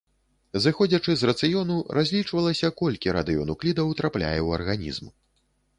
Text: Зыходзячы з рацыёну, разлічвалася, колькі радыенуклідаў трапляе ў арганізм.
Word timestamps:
Зыходзячы 0.63 1.11
з 1.21 1.29
рацыёну, 1.31 1.77
разлічвалася, 1.99 2.73
колькі 2.83 3.15
радыенуклідаў 3.19 3.87
трапляе 4.03 4.37
ў 4.45 4.61
арганізм. 4.61 5.05